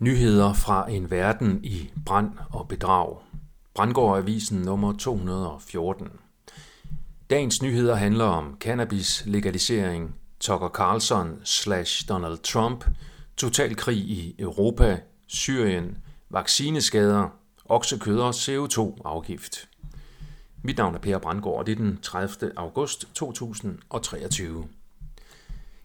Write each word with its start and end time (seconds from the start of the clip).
Nyheder 0.00 0.52
fra 0.52 0.90
en 0.90 1.10
verden 1.10 1.64
i 1.64 1.90
brand 2.06 2.30
og 2.50 2.68
bedrag. 2.68 3.18
Brandgård 3.74 4.18
Avisen 4.18 4.62
nummer 4.62 4.92
214. 4.92 6.08
Dagens 7.30 7.62
nyheder 7.62 7.94
handler 7.94 8.24
om 8.24 8.56
cannabis 8.60 9.22
legalisering, 9.26 10.14
Tucker 10.40 10.68
Carlson 10.68 11.40
slash 11.44 12.08
Donald 12.08 12.38
Trump, 12.38 12.84
total 13.36 13.76
krig 13.76 13.96
i 13.98 14.34
Europa, 14.38 15.00
Syrien, 15.26 15.98
vaccineskader, 16.30 17.28
oksekød 17.64 18.18
og 18.18 18.30
CO2-afgift. 18.30 19.68
Mit 20.62 20.76
navn 20.76 20.94
er 20.94 20.98
Per 20.98 21.18
Brandgård, 21.18 21.58
og 21.58 21.66
det 21.66 21.72
er 21.72 21.76
den 21.76 21.98
30. 22.02 22.52
august 22.56 23.14
2023. 23.14 24.64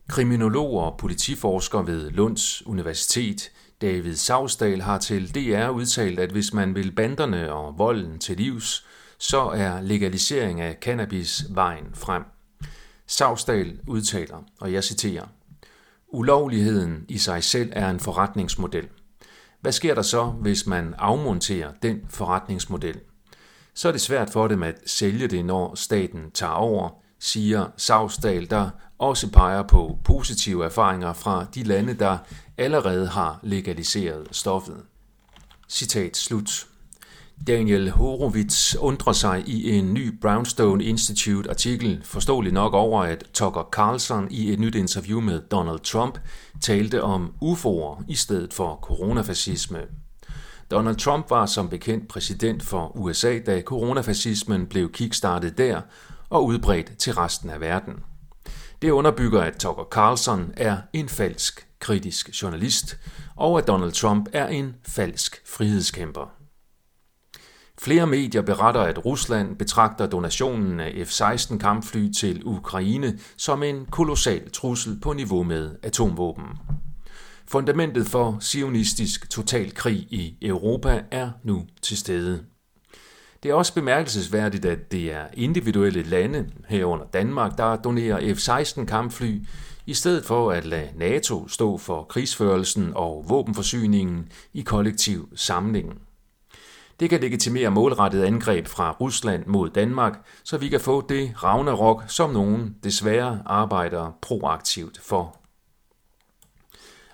Kriminolog 0.07 0.79
og 0.79 0.97
politiforsker 0.97 1.81
ved 1.81 2.09
Lunds 2.09 2.67
Universitet, 2.67 3.51
David 3.81 4.15
Savsdal, 4.15 4.81
har 4.81 4.97
til 4.97 5.35
DR 5.35 5.69
udtalt, 5.69 6.19
at 6.19 6.31
hvis 6.31 6.53
man 6.53 6.75
vil 6.75 6.91
banderne 6.91 7.53
og 7.53 7.77
volden 7.77 8.19
til 8.19 8.37
livs, 8.37 8.85
så 9.19 9.41
er 9.41 9.81
legalisering 9.81 10.61
af 10.61 10.77
cannabis 10.81 11.45
vejen 11.49 11.87
frem. 11.93 12.23
Savsdal 13.07 13.79
udtaler, 13.87 14.43
og 14.59 14.73
jeg 14.73 14.83
citerer, 14.83 15.25
Ulovligheden 16.07 17.05
i 17.09 17.17
sig 17.17 17.43
selv 17.43 17.69
er 17.75 17.89
en 17.89 17.99
forretningsmodel. 17.99 18.87
Hvad 19.61 19.71
sker 19.71 19.95
der 19.95 20.01
så, 20.01 20.25
hvis 20.25 20.67
man 20.67 20.95
afmonterer 20.97 21.71
den 21.81 21.99
forretningsmodel? 22.09 22.99
Så 23.73 23.87
er 23.87 23.91
det 23.91 24.01
svært 24.01 24.29
for 24.29 24.47
dem 24.47 24.63
at 24.63 24.75
sælge 24.85 25.27
det, 25.27 25.45
når 25.45 25.75
staten 25.75 26.31
tager 26.31 26.51
over, 26.51 26.89
siger 27.19 27.67
Savsdal, 27.77 28.49
der 28.49 28.69
også 28.99 29.31
peger 29.31 29.63
på 29.63 29.99
positive 30.03 30.65
erfaringer 30.65 31.13
fra 31.13 31.45
de 31.55 31.63
lande, 31.63 31.93
der 31.93 32.17
allerede 32.57 33.07
har 33.07 33.39
legaliseret 33.43 34.27
stoffet. 34.31 34.77
Citat 35.69 36.17
slut. 36.17 36.67
Daniel 37.47 37.91
Horowitz 37.91 38.75
undrer 38.75 39.13
sig 39.13 39.43
i 39.47 39.71
en 39.71 39.93
ny 39.93 40.19
Brownstone 40.21 40.83
Institute 40.83 41.49
artikel 41.49 42.01
forståelig 42.03 42.53
nok 42.53 42.73
over, 42.73 43.03
at 43.03 43.23
Tucker 43.33 43.69
Carlson 43.71 44.27
i 44.31 44.53
et 44.53 44.59
nyt 44.59 44.75
interview 44.75 45.19
med 45.19 45.41
Donald 45.41 45.79
Trump 45.79 46.19
talte 46.61 47.03
om 47.03 47.33
UFO'er 47.41 48.03
i 48.07 48.15
stedet 48.15 48.53
for 48.53 48.79
coronafascisme. 48.81 49.79
Donald 50.71 50.95
Trump 50.95 51.29
var 51.29 51.45
som 51.45 51.69
bekendt 51.69 52.07
præsident 52.07 52.63
for 52.63 52.97
USA, 52.97 53.39
da 53.39 53.61
coronafascismen 53.61 54.65
blev 54.65 54.91
kickstartet 54.91 55.57
der 55.57 55.81
og 56.29 56.45
udbredt 56.45 56.97
til 56.97 57.13
resten 57.13 57.49
af 57.49 57.61
verden. 57.61 57.93
Det 58.81 58.89
underbygger, 58.89 59.41
at 59.41 59.57
Tucker 59.59 59.83
Carlson 59.91 60.53
er 60.57 60.77
en 60.93 61.09
falsk 61.09 61.67
kritisk 61.79 62.41
journalist, 62.41 62.97
og 63.35 63.57
at 63.57 63.67
Donald 63.67 63.91
Trump 63.91 64.29
er 64.33 64.47
en 64.47 64.75
falsk 64.83 65.41
frihedskæmper. 65.45 66.31
Flere 67.79 68.07
medier 68.07 68.41
beretter, 68.41 68.81
at 68.81 69.05
Rusland 69.05 69.55
betragter 69.55 70.07
donationen 70.07 70.79
af 70.79 71.07
F-16 71.07 71.57
kampfly 71.57 72.11
til 72.11 72.41
Ukraine 72.45 73.19
som 73.37 73.63
en 73.63 73.85
kolossal 73.85 74.51
trussel 74.51 74.99
på 74.99 75.13
niveau 75.13 75.43
med 75.43 75.75
atomvåben. 75.83 76.45
Fundamentet 77.47 78.07
for 78.07 78.37
sionistisk 78.39 79.29
totalkrig 79.29 79.97
i 79.97 80.37
Europa 80.41 81.03
er 81.11 81.31
nu 81.43 81.67
til 81.81 81.97
stede. 81.97 82.54
Det 83.45 83.51
er 83.51 83.55
også 83.55 83.73
bemærkelsesværdigt, 83.73 84.65
at 84.65 84.91
det 84.91 85.13
er 85.13 85.25
individuelle 85.33 86.03
lande, 86.03 86.49
herunder 86.67 87.05
Danmark, 87.05 87.57
der 87.57 87.75
donerer 87.75 88.35
F-16 88.35 88.85
kampfly, 88.85 89.41
i 89.85 89.93
stedet 89.93 90.25
for 90.25 90.51
at 90.51 90.65
lade 90.65 90.89
NATO 90.95 91.47
stå 91.47 91.77
for 91.77 92.03
krigsførelsen 92.03 92.91
og 92.95 93.25
våbenforsyningen 93.27 94.29
i 94.53 94.61
kollektiv 94.61 95.29
samling. 95.35 96.01
Det 96.99 97.09
kan 97.09 97.21
legitimere 97.21 97.71
målrettet 97.71 98.23
angreb 98.23 98.67
fra 98.67 98.91
Rusland 98.91 99.45
mod 99.45 99.69
Danmark, 99.69 100.13
så 100.43 100.57
vi 100.57 100.69
kan 100.69 100.79
få 100.79 101.07
det 101.09 101.43
Ragnarok, 101.43 102.03
som 102.07 102.29
nogen 102.29 102.75
desværre 102.83 103.41
arbejder 103.45 104.17
proaktivt 104.21 105.01
for. 105.01 105.44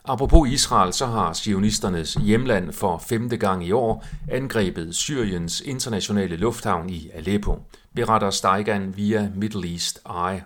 Apropos 0.05 0.49
Israel, 0.49 0.93
så 0.93 1.05
har 1.05 1.33
sionisternes 1.33 2.13
hjemland 2.13 2.73
for 2.73 2.97
femte 2.97 3.37
gang 3.37 3.65
i 3.65 3.71
år 3.71 4.05
angrebet 4.31 4.95
Syriens 4.95 5.61
internationale 5.61 6.35
lufthavn 6.35 6.89
i 6.89 7.09
Aleppo, 7.13 7.59
beretter 7.95 8.29
Steigan 8.29 8.97
via 8.97 9.29
Middle 9.35 9.71
East 9.71 9.99
Eye. 10.05 10.43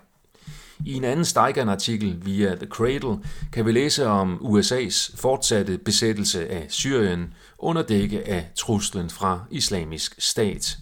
I 0.85 0.93
en 0.93 1.03
anden 1.03 1.25
Steigan-artikel 1.25 2.25
via 2.25 2.55
The 2.55 2.67
Cradle 2.67 3.17
kan 3.53 3.65
vi 3.65 3.71
læse 3.71 4.07
om 4.07 4.39
USA's 4.41 5.21
fortsatte 5.21 5.77
besættelse 5.77 6.49
af 6.49 6.65
Syrien 6.69 7.33
under 7.59 7.81
dække 7.81 8.27
af 8.27 8.49
truslen 8.55 9.09
fra 9.09 9.45
islamisk 9.51 10.15
stat. 10.19 10.77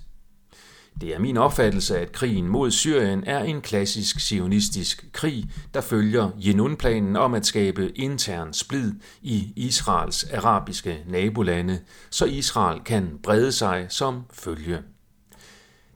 Det 1.01 1.15
er 1.15 1.19
min 1.19 1.37
opfattelse, 1.37 1.99
at 1.99 2.11
krigen 2.11 2.47
mod 2.47 2.71
Syrien 2.71 3.23
er 3.25 3.43
en 3.43 3.61
klassisk 3.61 4.19
sionistisk 4.19 5.05
krig, 5.11 5.45
der 5.73 5.81
følger 5.81 6.29
Jenun-planen 6.37 7.15
om 7.15 7.33
at 7.33 7.45
skabe 7.45 7.97
intern 7.97 8.53
splid 8.53 8.91
i 9.21 9.53
Israels 9.55 10.23
arabiske 10.23 11.03
nabolande, 11.07 11.79
så 12.09 12.25
Israel 12.25 12.81
kan 12.85 13.09
brede 13.23 13.51
sig 13.51 13.85
som 13.89 14.21
følge. 14.33 14.79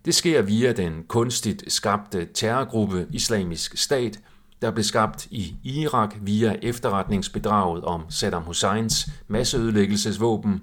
Det 0.05 0.15
sker 0.15 0.41
via 0.41 0.71
den 0.71 1.03
kunstigt 1.07 1.73
skabte 1.73 2.27
terrorgruppe 2.33 3.07
Islamisk 3.13 3.77
Stat, 3.77 4.19
der 4.61 4.71
blev 4.71 4.83
skabt 4.83 5.27
i 5.31 5.55
Irak 5.63 6.15
via 6.21 6.55
efterretningsbedraget 6.61 7.83
om 7.83 8.01
Saddam 8.09 8.43
Husseins 8.43 9.09
masseødelæggelsesvåben, 9.27 10.61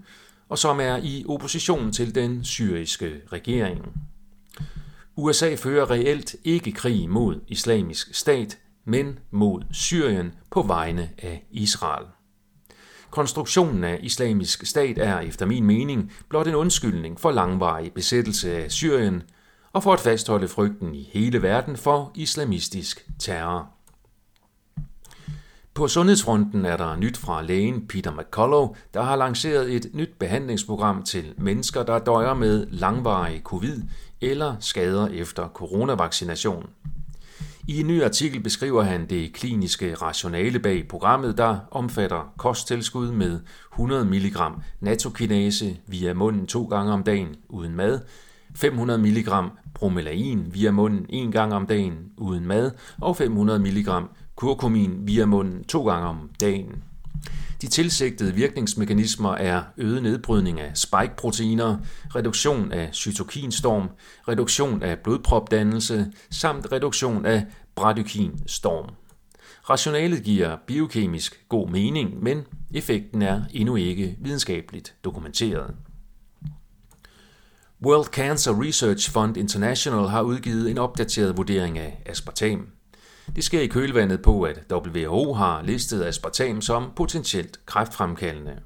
og 0.49 0.59
som 0.59 0.81
er 0.81 0.97
i 1.03 1.25
opposition 1.29 1.93
til 1.93 2.15
den 2.15 2.45
syriske 2.45 3.13
regering. 3.33 3.93
USA 5.17 5.55
fører 5.55 5.91
reelt 5.91 6.37
ikke 6.45 6.73
krig 6.73 7.09
mod 7.09 7.41
islamisk 7.49 8.15
stat, 8.15 8.59
men 8.85 9.19
mod 9.31 9.63
Syrien 9.73 10.33
på 10.51 10.63
vegne 10.63 11.11
af 11.19 11.47
Israel. 11.51 12.07
Konstruktionen 13.11 13.85
af 13.85 13.99
islamisk 14.03 14.67
stat 14.67 14.99
er 14.99 15.21
efter 15.21 15.47
min 15.47 15.65
mening 15.65 16.13
blot 16.29 16.47
en 16.47 16.55
undskyldning 16.55 17.21
for 17.21 17.31
langvarig 17.31 17.93
besættelse 17.93 18.53
af 18.53 18.71
Syrien 18.71 19.23
og 19.73 19.83
for 19.83 19.93
at 19.93 20.01
fastholde 20.01 20.49
frygten 20.49 20.95
i 20.95 21.11
hele 21.13 21.43
verden 21.43 21.77
for 21.77 22.13
islamistisk 22.15 23.09
terror. 23.19 23.74
På 25.75 25.89
sundhedsfronten 25.89 26.65
er 26.65 26.77
der 26.77 26.97
nyt 26.97 27.17
fra 27.17 27.43
lægen 27.43 27.87
Peter 27.89 28.11
McCullough, 28.11 28.77
der 28.95 29.03
har 29.03 29.17
lanceret 29.17 29.75
et 29.75 29.87
nyt 29.93 30.11
behandlingsprogram 30.19 31.03
til 31.03 31.35
mennesker, 31.39 31.83
der 31.83 31.99
døjer 31.99 32.35
med 32.35 32.67
langvarig 32.71 33.41
covid 33.45 33.83
eller 34.21 34.57
skader 34.61 35.09
efter 35.09 35.49
coronavaccination. 35.49 36.67
I 37.69 37.81
en 37.81 37.87
ny 37.87 38.03
artikel 38.03 38.43
beskriver 38.43 38.83
han 38.83 39.07
det 39.11 39.33
kliniske 39.33 39.95
rationale 39.95 40.59
bag 40.59 40.89
programmet, 40.89 41.39
der 41.39 41.59
omfatter 41.71 42.33
kosttilskud 42.39 43.13
med 43.13 43.41
100 43.73 44.05
mg 44.05 44.37
natokinase 44.81 45.77
via 45.87 46.15
munden 46.15 46.47
to 46.47 46.65
gange 46.65 46.93
om 46.93 47.03
dagen 47.03 47.37
uden 47.49 47.77
mad, 47.77 48.01
500 48.55 48.99
mg 48.99 49.31
bromelain 49.75 50.47
via 50.55 50.71
munden 50.71 51.07
en 51.09 51.33
gang 51.33 51.55
om 51.55 51.67
dagen 51.67 51.95
uden 52.17 52.47
mad 52.47 52.71
og 53.01 53.17
500 53.17 53.59
mg 53.59 53.89
kurkumin 54.37 55.07
via 55.07 55.27
munden 55.27 55.65
to 55.65 55.87
gange 55.89 56.09
om 56.09 56.31
dagen. 56.41 56.83
De 57.63 57.69
tilsigtede 57.69 58.35
virkningsmekanismer 58.35 59.33
er 59.33 59.63
øget 59.77 60.03
nedbrydning 60.03 60.61
af 60.61 60.77
spike-proteiner, 60.77 61.79
reduktion 62.15 62.73
af 62.73 62.89
cytokinstorm, 62.93 63.89
reduktion 64.29 64.83
af 64.83 64.99
blodpropdannelse 64.99 66.13
samt 66.31 66.73
reduktion 66.73 67.27
af 67.27 67.47
bradykinstorm. 67.75 68.89
Rationalet 69.71 70.23
giver 70.23 70.57
biokemisk 70.67 71.45
god 71.49 71.69
mening, 71.69 72.23
men 72.23 72.43
effekten 72.75 73.23
er 73.23 73.43
endnu 73.53 73.77
ikke 73.77 74.17
videnskabeligt 74.21 74.95
dokumenteret. 75.05 75.75
World 77.83 78.07
Cancer 78.07 78.63
Research 78.63 79.11
Fund 79.11 79.37
International 79.37 80.09
har 80.09 80.23
udgivet 80.23 80.71
en 80.71 80.79
opdateret 80.79 81.37
vurdering 81.37 81.79
af 81.79 82.03
aspartam. 82.07 82.67
Det 83.37 83.45
sker 83.45 83.61
i 83.61 83.67
kølvandet 83.67 84.23
på, 84.23 84.43
at 84.43 84.73
WHO 84.73 85.33
har 85.33 85.63
listet 85.63 86.05
aspartam 86.05 86.61
som 86.61 86.91
potentielt 86.97 87.67
kræftfremkaldende. 87.67 88.57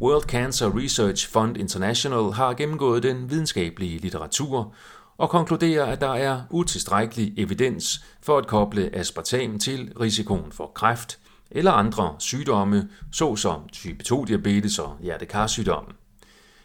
World 0.00 0.22
Cancer 0.22 0.78
Research 0.78 1.28
Fund 1.30 1.56
International 1.56 2.32
har 2.32 2.54
gennemgået 2.54 3.02
den 3.02 3.30
videnskabelige 3.30 3.98
litteratur 3.98 4.74
og 5.18 5.30
konkluderer, 5.30 5.84
at 5.84 6.00
der 6.00 6.14
er 6.14 6.40
utilstrækkelig 6.50 7.34
evidens 7.36 8.04
for 8.22 8.38
at 8.38 8.46
koble 8.46 8.96
aspartam 8.96 9.58
til 9.58 9.92
risikoen 10.00 10.52
for 10.52 10.72
kræft 10.74 11.18
eller 11.50 11.72
andre 11.72 12.14
sygdomme, 12.18 12.88
såsom 13.12 13.68
type 13.72 14.04
2-diabetes 14.12 14.78
og 14.78 14.96
hjertekarsygdomme. 15.00 15.90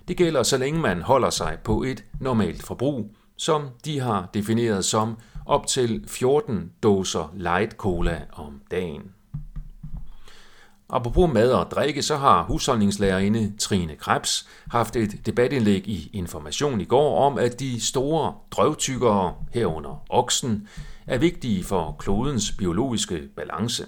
Det 0.08 0.18
gælder, 0.18 0.44
så 0.44 0.58
længe 0.58 0.80
man 0.80 1.02
holder 1.02 1.30
sig 1.30 1.58
på 1.64 1.84
et 1.84 2.04
normalt 2.20 2.64
forbrug, 2.64 3.16
som 3.38 3.70
de 3.86 4.00
har 4.00 4.30
defineret 4.34 4.86
som 4.86 5.18
op 5.46 5.68
til 5.68 6.04
14 6.08 6.72
dåser 6.84 7.34
light 7.36 7.72
cola 7.72 8.22
om 8.34 8.62
dagen. 8.72 9.12
Apropos 10.90 11.34
mad 11.34 11.52
og 11.52 11.72
drikke, 11.72 12.02
så 12.02 12.16
har 12.16 12.44
husholdningslærerinde 12.44 13.54
Trine 13.60 13.96
Krebs 13.96 14.48
haft 14.72 14.96
et 14.96 15.26
debatindlæg 15.26 15.88
i 15.88 16.10
Information 16.14 16.82
i 16.82 16.86
går 16.86 17.26
om, 17.26 17.38
at 17.38 17.60
de 17.60 17.82
store 17.82 18.34
drøvtykkere 18.52 19.34
herunder 19.54 20.04
oksen 20.10 20.68
er 21.08 21.18
vigtige 21.18 21.64
for 21.64 21.96
klodens 22.00 22.52
biologiske 22.58 23.22
balance. 23.36 23.86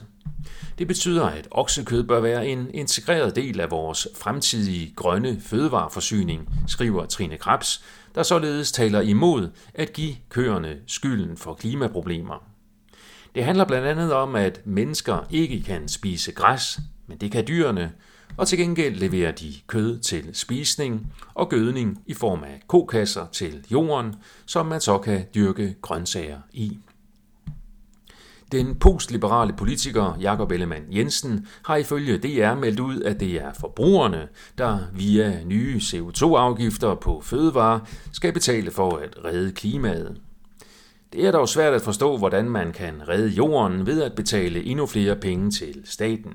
Det 0.77 0.87
betyder, 0.87 1.25
at 1.25 1.47
oksekød 1.51 2.03
bør 2.03 2.19
være 2.19 2.47
en 2.47 2.69
integreret 2.73 3.35
del 3.35 3.59
af 3.59 3.71
vores 3.71 4.07
fremtidige 4.15 4.93
grønne 4.95 5.41
fødevareforsyning, 5.41 6.49
skriver 6.67 7.05
Trine 7.05 7.37
Krebs, 7.37 7.83
der 8.15 8.23
således 8.23 8.71
taler 8.71 9.01
imod 9.01 9.49
at 9.73 9.93
give 9.93 10.15
køerne 10.29 10.77
skylden 10.87 11.37
for 11.37 11.53
klimaproblemer. 11.53 12.43
Det 13.35 13.43
handler 13.43 13.65
blandt 13.65 13.87
andet 13.87 14.13
om, 14.13 14.35
at 14.35 14.61
mennesker 14.65 15.27
ikke 15.29 15.63
kan 15.63 15.87
spise 15.87 16.31
græs, 16.31 16.79
men 17.07 17.17
det 17.17 17.31
kan 17.31 17.47
dyrene, 17.47 17.91
og 18.37 18.47
til 18.47 18.57
gengæld 18.57 18.95
leverer 18.95 19.31
de 19.31 19.53
kød 19.67 19.99
til 19.99 20.29
spisning 20.33 21.13
og 21.33 21.49
gødning 21.49 22.03
i 22.05 22.13
form 22.13 22.43
af 22.43 22.61
kokasser 22.67 23.25
til 23.31 23.65
jorden, 23.71 24.15
som 24.45 24.65
man 24.65 24.81
så 24.81 24.97
kan 24.97 25.25
dyrke 25.35 25.75
grøntsager 25.81 26.39
i. 26.53 26.79
Den 28.55 28.75
postliberale 28.75 29.53
politiker 29.53 30.17
Jakob 30.21 30.51
Ellemann 30.51 30.83
Jensen 30.91 31.47
har 31.65 31.75
ifølge 31.75 32.17
DR 32.17 32.55
meldt 32.55 32.79
ud, 32.79 33.01
at 33.01 33.19
det 33.19 33.41
er 33.41 33.53
forbrugerne, 33.59 34.27
der 34.57 34.79
via 34.93 35.43
nye 35.43 35.75
CO2-afgifter 35.77 36.95
på 36.95 37.21
fødevarer 37.21 37.79
skal 38.11 38.33
betale 38.33 38.71
for 38.71 38.97
at 38.97 39.25
redde 39.25 39.51
klimaet. 39.51 40.17
Det 41.13 41.25
er 41.25 41.31
dog 41.31 41.49
svært 41.49 41.73
at 41.73 41.81
forstå, 41.81 42.17
hvordan 42.17 42.49
man 42.49 42.71
kan 42.71 42.93
redde 43.07 43.29
jorden 43.29 43.85
ved 43.85 44.01
at 44.01 44.15
betale 44.15 44.63
endnu 44.63 44.85
flere 44.85 45.15
penge 45.15 45.51
til 45.51 45.81
staten. 45.85 46.33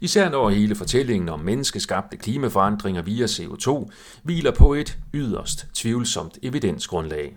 Især 0.00 0.30
når 0.30 0.50
hele 0.50 0.74
fortællingen 0.74 1.28
om 1.28 1.40
menneskeskabte 1.40 2.16
klimaforandringer 2.16 3.02
via 3.02 3.26
CO2 3.26 3.90
hviler 4.22 4.50
på 4.50 4.74
et 4.74 4.98
yderst 5.14 5.66
tvivlsomt 5.74 6.38
evidensgrundlag. 6.42 7.36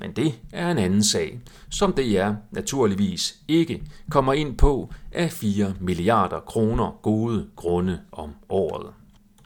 Men 0.00 0.12
det 0.12 0.40
er 0.52 0.70
en 0.70 0.78
anden 0.78 1.04
sag, 1.04 1.40
som 1.70 1.92
det 1.92 2.18
er 2.18 2.34
naturligvis 2.50 3.36
ikke 3.48 3.82
kommer 4.10 4.32
ind 4.32 4.56
på 4.56 4.92
af 5.12 5.30
4 5.30 5.74
milliarder 5.80 6.40
kroner 6.40 6.98
gode 7.02 7.46
grunde 7.56 8.00
om 8.12 8.30
året. 8.48 8.86